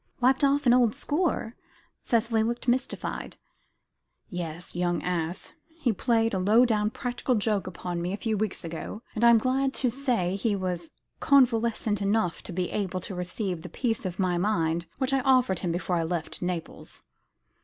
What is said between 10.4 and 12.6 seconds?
was convalescent enough to